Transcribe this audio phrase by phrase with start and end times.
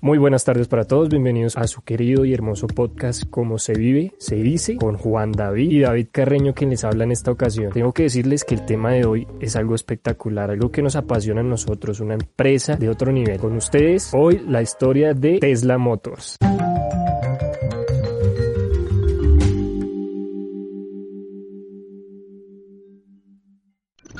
[0.00, 4.14] Muy buenas tardes para todos, bienvenidos a su querido y hermoso podcast Cómo se vive,
[4.18, 7.72] se dice, con Juan David y David Carreño quien les habla en esta ocasión.
[7.72, 11.40] Tengo que decirles que el tema de hoy es algo espectacular, algo que nos apasiona
[11.40, 13.40] a nosotros, una empresa de otro nivel.
[13.40, 16.38] Con ustedes, hoy la historia de Tesla Motors.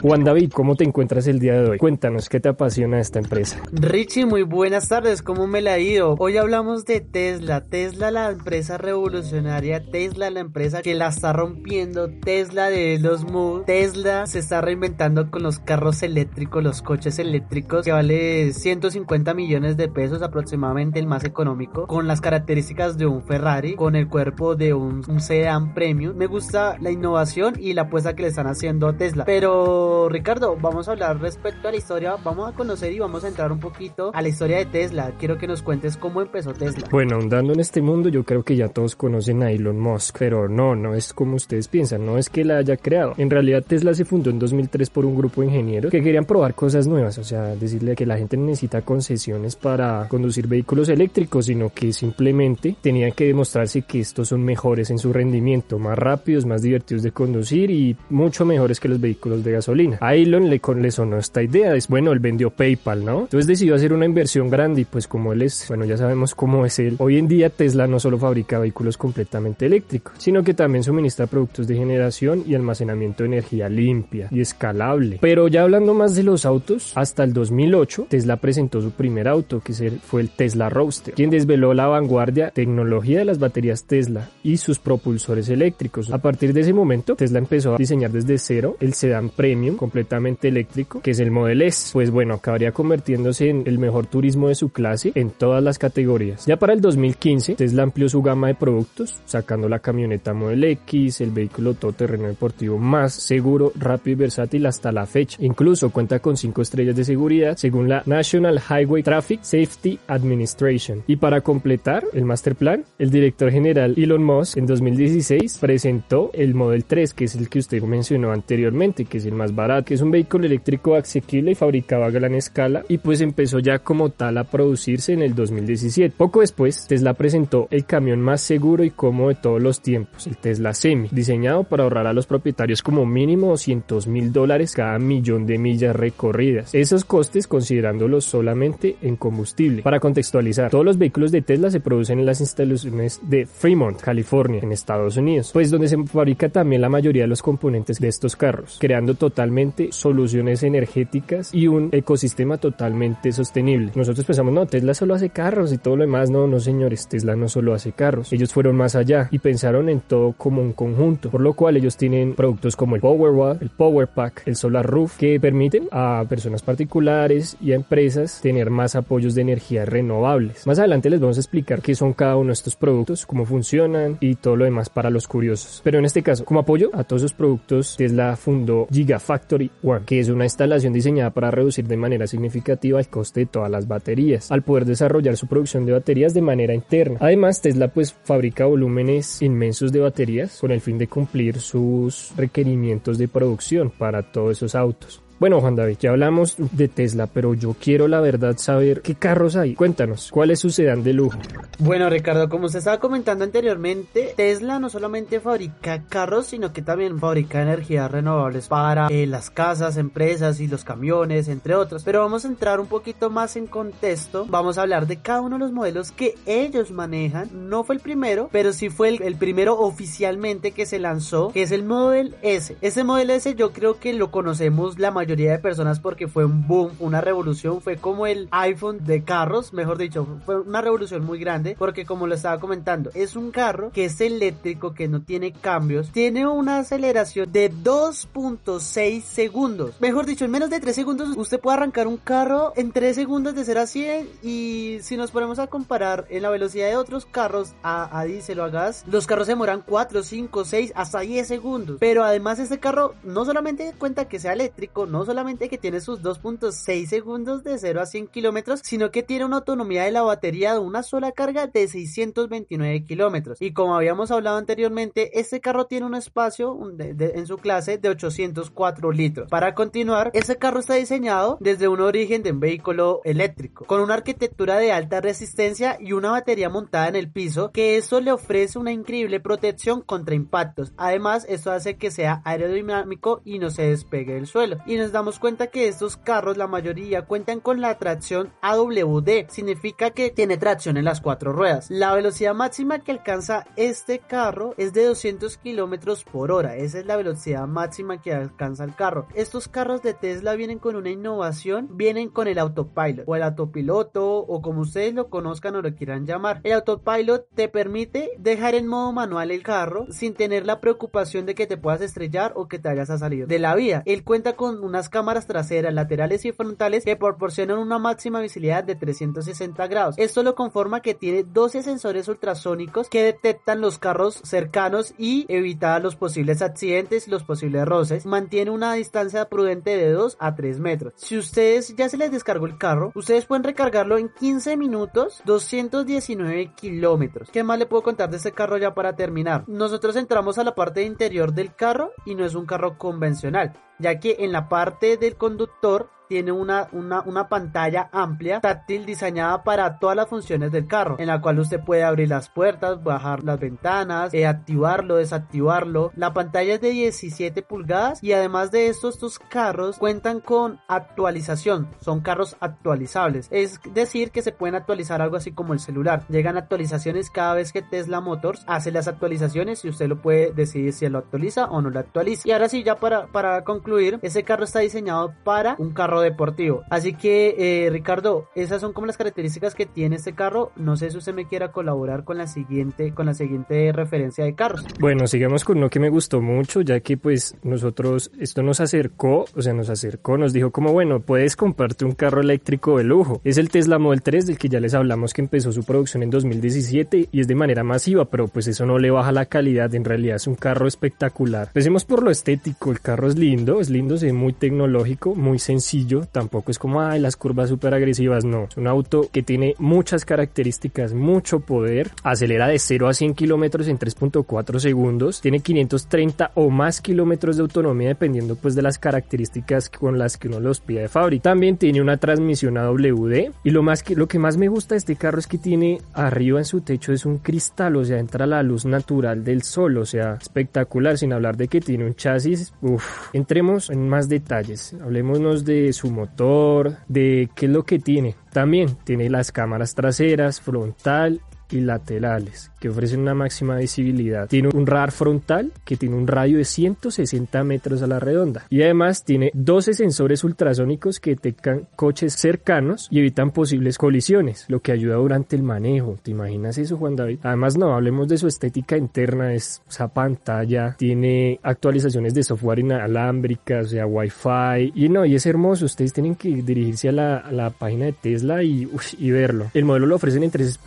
[0.01, 1.79] Juan David, ¿cómo te encuentras el día de hoy?
[1.79, 3.61] Cuéntanos, ¿qué te apasiona esta empresa?
[3.73, 6.15] Richie, muy buenas tardes, ¿cómo me la ha ido?
[6.21, 12.09] Hoy hablamos de Tesla, Tesla la empresa revolucionaria, Tesla la empresa que la está rompiendo,
[12.11, 17.85] Tesla de los Mood, Tesla se está reinventando con los carros eléctricos, los coches eléctricos,
[17.85, 23.25] que vale 150 millones de pesos aproximadamente el más económico, con las características de un
[23.25, 26.17] Ferrari, con el cuerpo de un, un sedán premium.
[26.17, 30.57] Me gusta la innovación y la apuesta que le están haciendo a Tesla, pero Ricardo,
[30.61, 33.61] vamos a hablar respecto a la historia, vamos a conocer y vamos a entrar un
[33.61, 35.13] poquito a la historia de Tesla.
[35.19, 36.89] Quiero que nos cuentes cómo empezó Tesla.
[36.91, 40.49] Bueno, andando en este mundo yo creo que ya todos conocen a Elon Musk, pero
[40.49, 43.15] no, no es como ustedes piensan, no es que la haya creado.
[43.17, 46.55] En realidad Tesla se fundó en 2003 por un grupo de ingenieros que querían probar
[46.55, 51.71] cosas nuevas, o sea, decirle que la gente necesita concesiones para conducir vehículos eléctricos, sino
[51.71, 56.63] que simplemente tenían que demostrarse que estos son mejores en su rendimiento, más rápidos, más
[56.63, 59.78] divertidos de conducir y mucho mejores que los vehículos de gasolina.
[60.01, 63.21] A Elon le, le sonó esta idea, es bueno, él vendió PayPal, ¿no?
[63.21, 66.67] Entonces decidió hacer una inversión grande y pues como él es, bueno, ya sabemos cómo
[66.67, 66.97] es él.
[66.99, 71.67] Hoy en día Tesla no solo fabrica vehículos completamente eléctricos, sino que también suministra productos
[71.67, 75.19] de generación y almacenamiento de energía limpia y escalable.
[75.21, 79.61] Pero ya hablando más de los autos, hasta el 2008 Tesla presentó su primer auto,
[79.61, 84.57] que fue el Tesla Roadster, quien desveló la vanguardia tecnología de las baterías Tesla y
[84.57, 86.11] sus propulsores eléctricos.
[86.11, 90.49] A partir de ese momento, Tesla empezó a diseñar desde cero el sedán premium completamente
[90.49, 91.91] eléctrico, que es el Model S.
[91.93, 96.47] Pues bueno, acabaría convirtiéndose en el mejor turismo de su clase en todas las categorías.
[96.47, 101.21] Ya para el 2015, Tesla amplió su gama de productos, sacando la camioneta Model X,
[101.21, 105.39] el vehículo todoterreno deportivo más seguro, rápido y versátil hasta la fecha.
[105.41, 111.03] Incluso cuenta con 5 estrellas de seguridad según la National Highway Traffic Safety Administration.
[111.07, 116.55] Y para completar el master plan, el director general Elon Musk en 2016 presentó el
[116.55, 120.01] Model 3, que es el que usted mencionó anteriormente, que es el más barato, es
[120.01, 124.39] un vehículo eléctrico asequible y fabricado a gran escala y pues empezó ya como tal
[124.39, 126.15] a producirse en el 2017.
[126.17, 130.37] Poco después, Tesla presentó el camión más seguro y cómodo de todos los tiempos, el
[130.37, 135.47] Tesla Semi, diseñado para ahorrar a los propietarios como mínimo 200 mil dólares cada millón
[135.47, 136.75] de millas recorridas.
[136.75, 139.83] Esos costes considerándolos solamente en combustible.
[139.83, 144.61] Para contextualizar, todos los vehículos de Tesla se producen en las instalaciones de Fremont, California,
[144.63, 148.37] en Estados Unidos, pues donde se fabrica también la mayoría de los componentes de estos
[148.37, 149.48] carros, creando total
[149.91, 153.93] soluciones energéticas y un ecosistema totalmente sostenible.
[153.95, 156.31] Nosotros pensamos, no, Tesla solo hace carros y todo lo demás.
[156.31, 158.33] No, no señores, Tesla no solo hace carros.
[158.33, 161.97] Ellos fueron más allá y pensaron en todo como un conjunto, por lo cual ellos
[161.97, 166.63] tienen productos como el Powerwall, el Power Pack, el Solar Roof, que permiten a personas
[166.63, 170.67] particulares y a empresas tener más apoyos de energía renovables.
[170.67, 174.17] Más adelante les vamos a explicar qué son cada uno de estos productos, cómo funcionan
[174.21, 175.81] y todo lo demás para los curiosos.
[175.85, 180.05] Pero en este caso, como apoyo a todos esos productos, Tesla fundó Gigafactory Factory One,
[180.05, 183.87] que es una instalación diseñada para reducir de manera significativa el coste de todas las
[183.87, 187.19] baterías, al poder desarrollar su producción de baterías de manera interna.
[187.21, 193.17] Además, Tesla pues fabrica volúmenes inmensos de baterías con el fin de cumplir sus requerimientos
[193.17, 195.23] de producción para todos esos autos.
[195.41, 199.55] Bueno, Juan David, ya hablamos de Tesla, pero yo quiero la verdad saber qué carros
[199.55, 199.77] hay.
[199.77, 201.39] Cuéntanos, ¿cuál es su sedán de lujo?
[201.79, 207.21] Bueno, Ricardo, como se estaba comentando anteriormente, Tesla no solamente fabrica carros, sino que también
[207.21, 212.03] fabrica energías renovables para eh, las casas, empresas y los camiones, entre otros.
[212.03, 214.45] Pero vamos a entrar un poquito más en contexto.
[214.49, 217.49] Vamos a hablar de cada uno de los modelos que ellos manejan.
[217.69, 221.63] No fue el primero, pero sí fue el, el primero oficialmente que se lanzó, que
[221.63, 222.77] es el Model S.
[222.81, 226.67] Ese Model S yo creo que lo conocemos la mayoría de personas porque fue un
[226.67, 231.39] boom, una revolución, fue como el iPhone de carros, mejor dicho, fue una revolución muy
[231.39, 235.53] grande porque como lo estaba comentando, es un carro que es eléctrico, que no tiene
[235.53, 240.01] cambios, tiene una aceleración de 2.6 segundos.
[240.01, 243.55] Mejor dicho, en menos de 3 segundos usted puede arrancar un carro en 3 segundos
[243.55, 247.27] de 0 a 100 y si nos ponemos a comparar en la velocidad de otros
[247.27, 251.47] carros a, a diésel o a gas, los carros demoran 4, 5, 6, hasta 10
[251.47, 251.97] segundos.
[252.01, 256.01] Pero además este carro no solamente cuenta que sea eléctrico, no no solamente que tiene
[256.01, 260.23] sus 2.6 segundos de 0 a 100 kilómetros, sino que tiene una autonomía de la
[260.23, 263.61] batería de una sola carga de 629 kilómetros.
[263.61, 269.11] Y como habíamos hablado anteriormente, este carro tiene un espacio en su clase de 804
[269.11, 269.51] litros.
[269.51, 274.15] Para continuar, este carro está diseñado desde un origen de un vehículo eléctrico, con una
[274.15, 278.79] arquitectura de alta resistencia y una batería montada en el piso, que eso le ofrece
[278.79, 280.93] una increíble protección contra impactos.
[280.97, 284.79] Además, esto hace que sea aerodinámico y no se despegue del suelo.
[285.13, 290.57] Damos cuenta que estos carros, la mayoría, cuentan con la tracción AWD, significa que tiene
[290.57, 291.91] tracción en las cuatro ruedas.
[291.91, 296.77] La velocidad máxima que alcanza este carro es de 200 kilómetros por hora.
[296.77, 299.27] Esa es la velocidad máxima que alcanza el carro.
[299.35, 304.39] Estos carros de Tesla vienen con una innovación, vienen con el autopilot o el autopiloto
[304.39, 306.61] o como ustedes lo conozcan o lo quieran llamar.
[306.65, 311.55] El autopilot te permite dejar en modo manual el carro sin tener la preocupación de
[311.55, 314.03] que te puedas estrellar o que te vayas a salir de la vía.
[314.07, 318.97] Él cuenta con unas cámaras traseras, laterales y frontales que proporcionan una máxima visibilidad de
[318.97, 320.17] 360 grados.
[320.19, 326.03] Esto lo conforma que tiene 12 sensores ultrasónicos que detectan los carros cercanos y evitar
[326.03, 328.27] los posibles accidentes y los posibles roces.
[328.27, 331.13] Mantiene una distancia prudente de 2 a 3 metros.
[331.15, 336.73] Si ustedes ya se les descargó el carro, ustedes pueden recargarlo en 15 minutos, 219
[336.75, 337.51] kilómetros.
[337.53, 339.63] ¿Qué más le puedo contar de este carro ya para terminar?
[339.69, 344.21] Nosotros entramos a la parte interior del carro y no es un carro convencional, ya
[344.21, 349.99] que en la parte del conductor tiene una, una, una, pantalla amplia, táctil, diseñada para
[349.99, 353.59] todas las funciones del carro, en la cual usted puede abrir las puertas, bajar las
[353.59, 356.13] ventanas, eh, activarlo, desactivarlo.
[356.15, 361.89] La pantalla es de 17 pulgadas y además de esto, estos carros cuentan con actualización,
[362.01, 366.25] son carros actualizables, es decir, que se pueden actualizar algo así como el celular.
[366.29, 370.93] Llegan actualizaciones cada vez que Tesla Motors hace las actualizaciones y usted lo puede decidir
[370.93, 372.47] si lo actualiza o no lo actualiza.
[372.47, 376.83] Y ahora sí, ya para, para concluir, ese carro está diseñado para un carro deportivo.
[376.91, 377.55] Así que,
[377.87, 380.73] eh, Ricardo, esas son como las características que tiene este carro.
[380.77, 384.55] No sé si usted me quiera colaborar con la siguiente, con la siguiente referencia de
[384.55, 384.85] carros.
[385.01, 389.45] Bueno, sigamos con uno que me gustó mucho, ya que pues nosotros, esto nos acercó,
[389.55, 393.41] o sea, nos acercó, nos dijo como, bueno, puedes comprarte un carro eléctrico de lujo.
[393.45, 396.31] Es el Tesla Model 3 del que ya les hablamos que empezó su producción en
[396.31, 400.05] 2017 y es de manera masiva, pero pues eso no le baja la calidad, en
[400.05, 401.69] realidad es un carro espectacular.
[401.69, 405.59] Empecemos por lo estético, el carro es lindo, es lindo, se ve muy tecnológico, muy
[405.59, 408.65] sencillo tampoco es como, ay, las curvas súper agresivas, no.
[408.65, 413.89] Es un auto que tiene muchas características, mucho poder, acelera de 0 a 100 kilómetros
[413.89, 419.91] en 3.4 segundos, tiene 530 o más kilómetros de autonomía dependiendo pues de las características
[419.91, 421.45] con las que uno los pide de fábrica.
[421.45, 424.99] También tiene una transmisión AWD y lo más que lo que más me gusta de
[424.99, 428.47] este carro es que tiene arriba en su techo es un cristal, o sea, entra
[428.47, 432.73] la luz natural del sol, o sea, espectacular, sin hablar de que tiene un chasis,
[432.83, 438.37] uff, entremos en más detalles, hablemosnos de su motor, de qué es lo que tiene.
[438.53, 444.49] También tiene las cámaras traseras, frontal y laterales que ofrecen una máxima visibilidad.
[444.49, 448.83] Tiene un radar frontal que tiene un radio de 160 metros a la redonda y
[448.83, 454.93] además tiene 12 sensores ultrasónicos que detectan coches cercanos y evitan posibles colisiones, lo que
[454.93, 456.19] ayuda durante el manejo.
[456.23, 457.41] ¿Te imaginas eso, Juan David?
[457.43, 463.87] Además, no, hablemos de su estética interna, es esa pantalla, tiene actualizaciones de software inalámbricas,
[463.87, 465.87] o sea, Wi-Fi y no, y es hermoso.
[465.87, 468.89] Ustedes tienen que dirigirse a la, página de Tesla y,
[469.19, 469.71] y verlo.
[469.75, 470.79] El modelo lo ofrecen en tres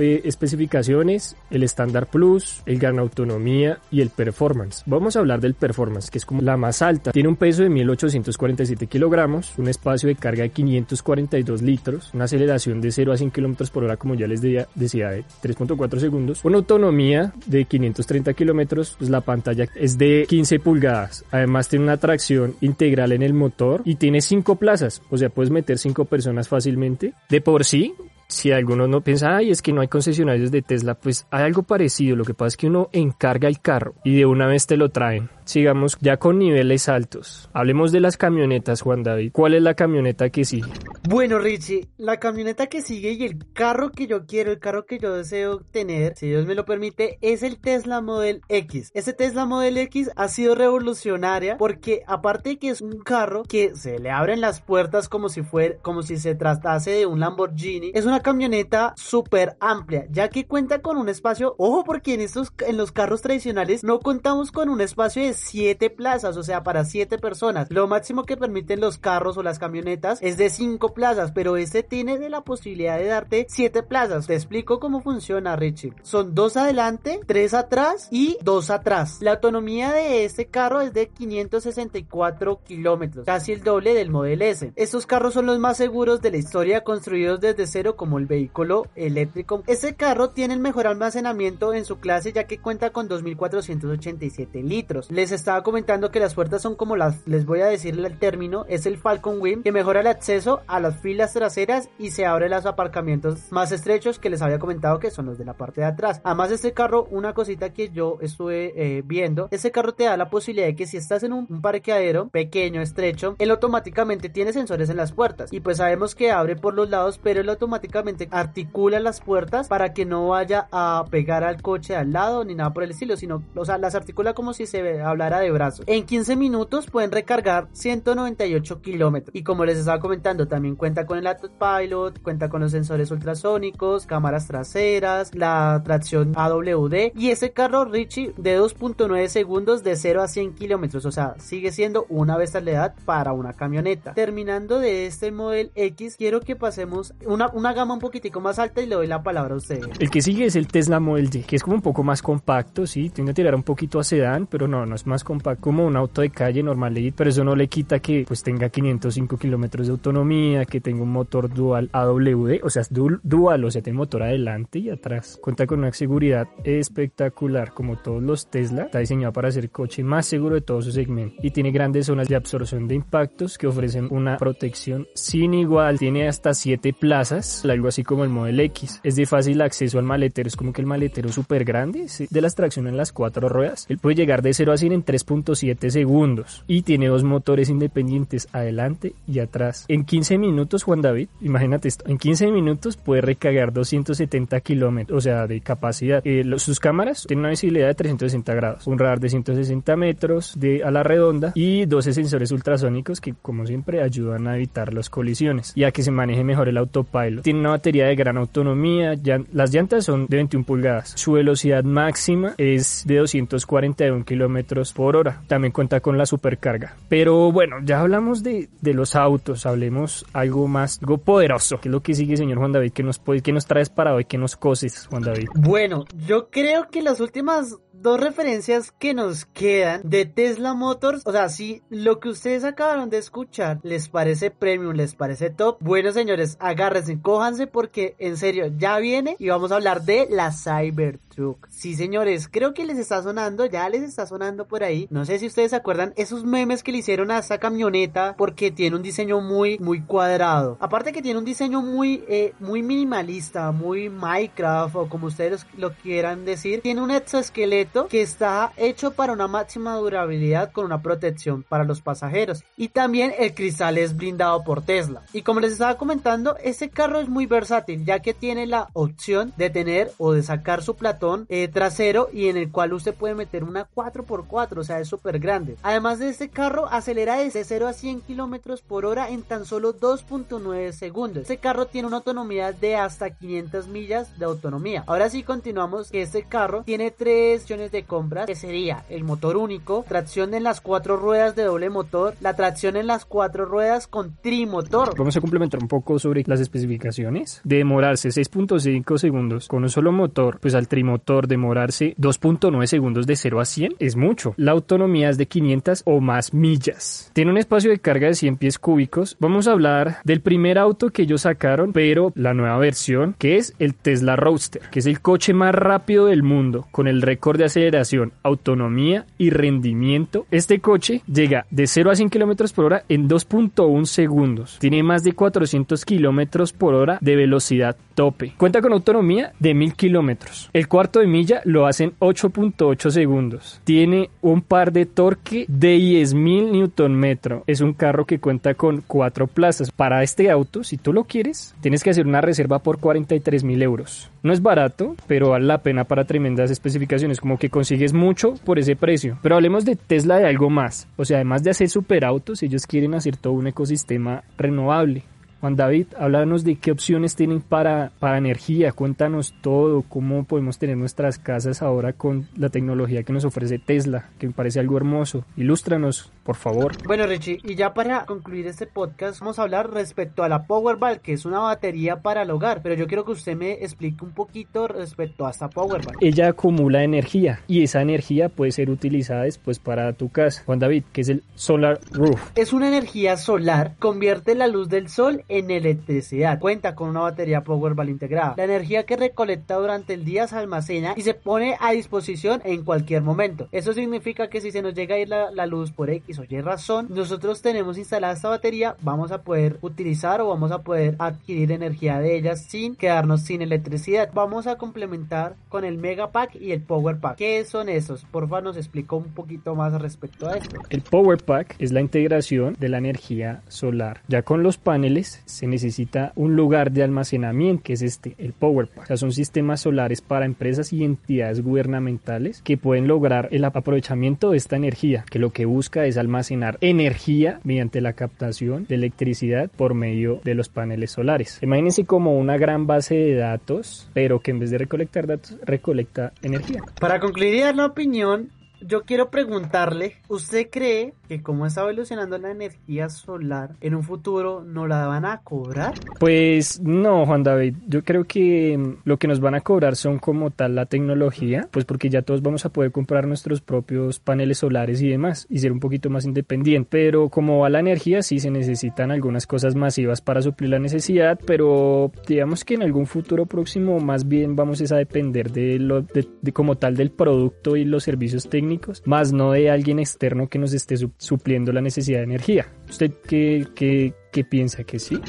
[1.50, 4.83] el Standard Plus, el Gran Autonomía y el Performance.
[4.85, 7.12] Vamos a hablar del Performance, que es como la más alta.
[7.12, 12.81] Tiene un peso de 1847 kilogramos, un espacio de carga de 542 litros, una aceleración
[12.81, 16.57] de 0 a 100 kilómetros por hora, como ya les decía, de 3.4 segundos, una
[16.57, 21.25] autonomía de 530 kilómetros, pues la pantalla es de 15 pulgadas.
[21.31, 25.51] Además, tiene una tracción integral en el motor y tiene 5 plazas, o sea, puedes
[25.51, 27.13] meter 5 personas fácilmente.
[27.29, 27.93] De por sí,
[28.31, 31.63] si alguno no piensa, ay, es que no hay concesionarios de Tesla, pues hay algo
[31.63, 32.15] parecido.
[32.15, 34.89] Lo que pasa es que uno encarga el carro y de una vez te lo
[34.89, 35.29] traen.
[35.51, 37.50] Sigamos ya con niveles altos.
[37.51, 39.34] Hablemos de las camionetas, Juan David.
[39.34, 40.72] ¿Cuál es la camioneta que sigue?
[41.10, 44.98] Bueno, Richie, la camioneta que sigue y el carro que yo quiero, el carro que
[44.98, 48.91] yo deseo tener, si Dios me lo permite, es el Tesla Model X.
[48.93, 53.75] Ese Tesla Model X ha sido revolucionaria porque aparte de que es un carro que
[53.75, 57.91] se le abren las puertas como si fuera, como si se tratase de un Lamborghini,
[57.93, 62.53] es una camioneta súper amplia, ya que cuenta con un espacio, ojo porque en estos,
[62.65, 66.86] en los carros tradicionales no contamos con un espacio de 7 plazas, o sea, para
[66.86, 67.67] 7 personas.
[67.69, 71.83] Lo máximo que permiten los carros o las camionetas es de 5 plazas, pero este
[71.83, 74.27] tiene de la posibilidad de darte 7 plazas.
[74.27, 75.93] Te explico cómo funciona, Richie.
[76.03, 79.17] Son 2 adelante, 3 atrás y 2 atrás.
[79.21, 84.71] La autonomía de este carro es de 564 kilómetros, casi el doble del Model S.
[84.75, 88.86] Estos carros son los más seguros de la historia, construidos desde cero como el vehículo
[88.95, 89.63] eléctrico.
[89.67, 95.10] Este carro tiene el mejor almacenamiento en su clase ya que cuenta con 2.487 litros.
[95.12, 98.65] Les estaba comentando que las puertas son como las, les voy a decir el término,
[98.67, 102.50] es el Falcon Wing que mejora el acceso a las filas traseras y se abre
[102.50, 105.88] los aparcamientos más estrechos que les había comentado que son los de la parte de
[105.88, 106.21] atrás.
[106.23, 110.29] Además este carro, una cosita que yo estuve eh, viendo, este carro te da la
[110.29, 114.89] posibilidad de que si estás en un, un parqueadero pequeño, estrecho, él automáticamente tiene sensores
[114.89, 119.00] en las puertas y pues sabemos que abre por los lados, pero él automáticamente articula
[119.00, 122.83] las puertas para que no vaya a pegar al coche al lado ni nada por
[122.83, 125.86] el estilo, sino, o sea, las articula como si se hablara de brazos.
[125.88, 131.18] En 15 minutos pueden recargar 198 kilómetros y como les estaba comentando, también cuenta con
[131.18, 137.86] el autopilot, cuenta con los sensores ultrasónicos, cámaras traseras, la tracción AWD y ese carro
[137.86, 142.96] Richie de 2.9 segundos de 0 a 100 kilómetros, o sea, sigue siendo una bestialidad
[143.06, 144.13] para una camioneta.
[144.13, 148.82] Terminando de este Model X, quiero que pasemos una, una gama un poquitico más alta
[148.82, 149.88] y le doy la palabra a ustedes.
[150.00, 152.88] El que sigue es el Tesla Model Y, que es como un poco más compacto,
[152.88, 155.86] sí, tiene que tirar un poquito a sedán, pero no, no es más compacto como
[155.86, 159.88] un auto de calle normal, pero eso no le quita que pues tenga 505 kilómetros
[159.88, 163.98] de autonomía, que tenga un motor dual AWD, o sea, es dual, o sea, tiene
[163.98, 165.39] motor adelante y atrás.
[165.41, 170.25] Cuenta con una seguridad espectacular, como todos los Tesla, está diseñado para ser coche más
[170.25, 174.08] seguro de todo su segmento y tiene grandes zonas de absorción de impactos que ofrecen
[174.12, 179.00] una protección sin igual, tiene hasta 7 plazas, algo así como el Model X.
[179.03, 182.55] Es de fácil acceso al maletero, es como que el maletero súper grande, de las
[182.55, 183.86] tracción en las cuatro ruedas.
[183.89, 188.48] Él puede llegar de 0 a 100 en 3.7 segundos y tiene dos motores independientes
[188.51, 189.86] adelante y atrás.
[189.88, 195.21] En 15 minutos, Juan David, imagínate esto, en 15 minutos puede recargar 270 kilómetros, o
[195.21, 196.21] sea, de capacidad.
[196.25, 200.83] Eh, sus cámaras tienen una visibilidad de 360 grados, un radar de 160 metros de,
[200.83, 205.74] a la redonda y 12 sensores ultrasónicos que, como siempre, ayudan a evitar las colisiones
[205.75, 207.43] y a que se maneje mejor el autopilot.
[207.43, 209.15] Tiene una batería de gran autonomía,
[209.53, 211.13] las llantas son de 21 pulgadas.
[211.15, 215.41] Su velocidad máxima es de 241 kilómetros por hora.
[215.47, 216.95] También cuenta con la supercarga.
[217.09, 221.79] Pero bueno, ya hablamos de, de, los autos, hablemos algo más, algo poderoso.
[221.79, 222.91] ¿Qué es lo que sigue, señor Juan David?
[222.93, 224.25] ¿Qué nos, qué nos traes para hoy?
[224.25, 225.50] ¿Qué nos coses, Juan David?
[225.55, 231.24] Bueno, yo creo que las últimas dos referencias que nos quedan de Tesla Motors.
[231.25, 235.77] O sea, si lo que ustedes acabaron de escuchar les parece premium, les parece top,
[235.79, 240.51] bueno señores, agárrense, cójanse porque en serio ya viene y vamos a hablar de la
[240.51, 241.67] Cybertruck.
[241.69, 245.07] Sí señores, creo que les está sonando, ya les está sonando por ahí.
[245.10, 248.71] No sé si ustedes se acuerdan esos memes que le hicieron a esta camioneta porque
[248.71, 250.77] tiene un diseño muy, muy cuadrado.
[250.79, 255.93] Aparte que tiene un diseño muy, eh, muy minimalista, muy Minecraft o como ustedes lo
[255.93, 256.81] quieran decir.
[256.81, 262.01] Tiene un exoesqueleto que está hecho para una máxima durabilidad con una protección para los
[262.01, 262.63] pasajeros.
[262.77, 265.23] Y también el cristal es blindado por Tesla.
[265.33, 269.53] Y como les estaba comentando este carro es muy versátil ya que tiene la opción
[269.57, 273.35] de tener o de sacar su platón eh, trasero y en el cual usted puede
[273.35, 275.77] meter una 4x4 o sea es súper grande.
[275.83, 279.97] Además de este carro acelera desde 0 a 100 kilómetros por hora en tan solo
[279.97, 281.41] 2.9 segundos.
[281.43, 285.03] Este carro tiene una autonomía de hasta 500 millas de autonomía.
[285.07, 290.03] Ahora sí continuamos que este carro tiene tres de compras, que sería el motor único,
[290.07, 294.35] tracción en las cuatro ruedas de doble motor, la tracción en las cuatro ruedas con
[294.41, 295.17] trimotor.
[295.17, 297.61] Vamos a complementar un poco sobre las especificaciones.
[297.63, 303.37] De demorarse 6.5 segundos con un solo motor, pues al trimotor demorarse 2.9 segundos de
[303.37, 304.53] 0 a 100 es mucho.
[304.57, 307.31] La autonomía es de 500 o más millas.
[307.33, 309.37] Tiene un espacio de carga de 100 pies cúbicos.
[309.39, 313.73] Vamos a hablar del primer auto que ellos sacaron, pero la nueva versión, que es
[313.79, 317.68] el Tesla Roadster, que es el coche más rápido del mundo, con el récord de
[317.68, 320.46] aceleración, autonomía y rendimiento.
[320.51, 324.77] Este coche llega de 0 a 100 km por hora en 2.1 segundos.
[324.80, 328.53] Tiene más de 400 km por hora de velocidad tope.
[328.58, 330.70] Cuenta con autonomía de 1000 kilómetros.
[330.74, 333.82] El cuarto de milla lo hace en 8.8 segundos.
[333.84, 337.63] Tiene un par de torque de 10.000 Nm.
[337.68, 339.91] Es un carro que cuenta con cuatro plazas.
[339.91, 344.30] Para este auto, si tú lo quieres, tienes que hacer una reserva por 43.000 euros.
[344.44, 348.96] No es barato, pero vale la pena para tremendas especificaciones, que consigues mucho por ese
[348.96, 349.38] precio.
[349.41, 351.08] Pero hablemos de Tesla de algo más.
[351.17, 355.24] O sea, además de hacer superautos, ellos quieren hacer todo un ecosistema renovable.
[355.62, 360.98] Juan David, háblanos de qué opciones tienen para, para energía, cuéntanos todo, cómo podemos tener
[360.98, 365.46] nuestras casas ahora con la tecnología que nos ofrece Tesla, que me parece algo hermoso.
[365.56, 366.94] Ilústranos, por favor.
[367.06, 371.22] Bueno, Richie, y ya para concluir este podcast, vamos a hablar respecto a la Powerball,
[371.22, 374.32] que es una batería para el hogar, pero yo quiero que usted me explique un
[374.32, 376.15] poquito respecto a esta Powerball.
[376.22, 380.63] Ella acumula energía y esa energía puede ser utilizada después para tu casa.
[380.65, 382.50] Juan David, que es el Solar Roof.
[382.56, 386.60] Es una energía solar, convierte la luz del sol en electricidad.
[386.60, 388.55] Cuenta con una batería Powerball integrada.
[388.58, 392.84] La energía que recolecta durante el día se almacena y se pone a disposición en
[392.84, 393.67] cualquier momento.
[393.72, 396.43] Eso significa que si se nos llega a ir la, la luz por X o
[396.48, 401.15] Y razón, nosotros tenemos instalada esta batería, vamos a poder utilizar o vamos a poder
[401.20, 404.29] adquirir energía de ellas sin quedarnos sin electricidad.
[404.34, 407.38] Vamos a complementar con el Mega Pack y el Power Pack.
[407.38, 408.24] ¿Qué son esos?
[408.25, 410.79] Porfa, nos explicó un poquito más respecto a esto.
[410.89, 414.22] El Power Pack es la integración de la energía solar.
[414.27, 418.88] Ya con los paneles se necesita un lugar de almacenamiento, que es este, el Power
[418.88, 419.03] Pack.
[419.03, 424.51] O sea, son sistemas solares para empresas y entidades gubernamentales que pueden lograr el aprovechamiento
[424.51, 429.69] de esta energía, que lo que busca es almacenar energía mediante la captación de electricidad
[429.69, 431.60] por medio de los paneles solares.
[431.62, 436.33] Imagínense como una gran base de datos, pero que en vez de recolectar datos, recolecta
[436.41, 436.81] energía.
[437.00, 438.50] Para concluir la opinión,
[438.85, 444.63] yo quiero preguntarle, ¿usted cree que como está evolucionando la energía solar, en un futuro
[444.63, 445.93] no la van a cobrar?
[446.19, 450.19] Pues no, Juan David, yo creo que mm, lo que nos van a cobrar son
[450.19, 454.59] como tal la tecnología, pues porque ya todos vamos a poder comprar nuestros propios paneles
[454.59, 458.39] solares y demás y ser un poquito más independiente, pero como va la energía sí
[458.39, 463.45] se necesitan algunas cosas masivas para suplir la necesidad, pero digamos que en algún futuro
[463.45, 467.85] próximo más bien vamos a depender de lo de, de como tal del producto y
[467.85, 468.70] los servicios técnicos
[469.05, 472.71] más no de alguien externo que nos esté supliendo la necesidad de energía.
[472.89, 475.19] ¿Usted qué, qué, qué piensa que sí?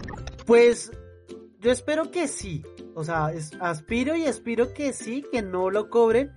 [0.46, 0.90] Pues
[1.61, 2.64] yo espero que sí.
[2.94, 3.30] O sea,
[3.61, 6.32] aspiro y aspiro que sí, que no lo cobren.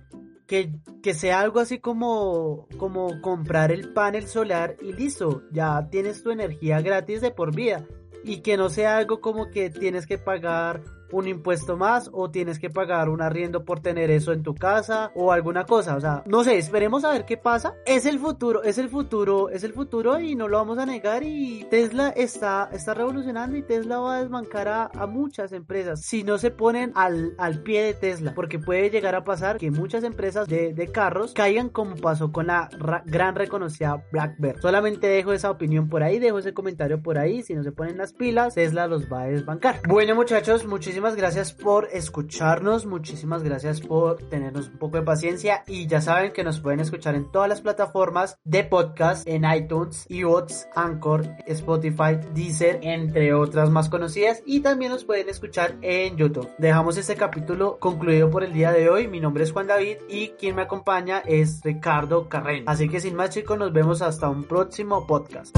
[0.46, 0.72] Que,
[1.02, 6.30] que, sea algo así como, como comprar el panel solar y listo, ya tienes tu
[6.30, 7.84] energía gratis de por vida.
[8.22, 12.58] Y que no sea algo como que tienes que pagar un impuesto más o tienes
[12.58, 15.96] que pagar un arriendo por tener eso en tu casa o alguna cosa.
[15.96, 17.74] O sea, no sé, esperemos a ver qué pasa.
[17.86, 21.22] Es el futuro, es el futuro, es el futuro y no lo vamos a negar
[21.22, 26.22] y Tesla está, está revolucionando y Tesla va a desbancar a, a muchas empresas si
[26.22, 30.04] no se ponen al, al, pie de Tesla porque puede llegar a pasar que muchas
[30.04, 32.68] empresas de, de carros caigan como pasó con la
[33.06, 34.60] gran reconocida Blackbird.
[34.60, 37.42] Solamente dejo esa opinión por ahí, dejo ese comentario por ahí.
[37.42, 39.80] Si no se ponen las pilas, Tesla los va a desbancar.
[39.88, 45.62] Bueno muchachos, muchísimas muchísimas gracias por escucharnos, muchísimas gracias por tenernos un poco de paciencia
[45.66, 50.06] y ya saben que nos pueden escuchar en todas las plataformas de podcast, en iTunes,
[50.08, 56.48] iVoox, Anchor, Spotify, Deezer, entre otras más conocidas y también nos pueden escuchar en YouTube.
[56.56, 59.06] Dejamos este capítulo concluido por el día de hoy.
[59.06, 62.64] Mi nombre es Juan David y quien me acompaña es Ricardo Carreño.
[62.68, 65.54] Así que sin más chicos, nos vemos hasta un próximo podcast.